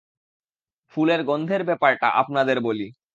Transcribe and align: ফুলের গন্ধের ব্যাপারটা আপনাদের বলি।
ফুলের 0.93 1.21
গন্ধের 1.23 1.61
ব্যাপারটা 1.63 2.07
আপনাদের 2.21 2.57
বলি। 2.61 2.87